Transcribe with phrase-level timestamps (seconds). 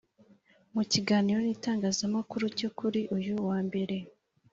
[0.73, 3.95] Mu kiganiro n’itangazamakuru cyo kuri uyu wa Mbere